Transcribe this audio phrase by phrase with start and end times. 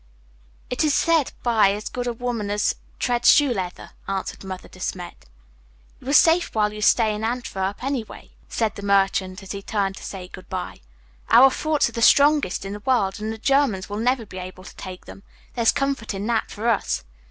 [0.71, 4.79] "It was said by as good a woman as treads shoe leather," answered Mother De
[4.79, 5.25] Smet.
[5.99, 9.97] "You are safe while you stay in Antwerp, anyway," said the merchant as he turned
[9.97, 10.79] to say good bye.
[11.29, 14.63] "Our forts are the strongest in the world and the Germans will never be able
[14.63, 15.21] to take them.
[15.53, 17.03] There's comfort in that for us."